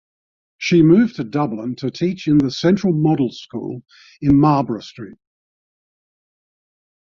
She 0.57 0.81
moved 0.81 1.17
to 1.17 1.23
Dublin 1.23 1.75
to 1.75 1.91
teach 1.91 2.27
in 2.27 2.39
the 2.39 2.49
Central 2.49 2.91
Model 2.91 3.29
School 3.31 3.83
in 4.19 4.35
Marlborough 4.39 4.79
Street. 4.81 5.19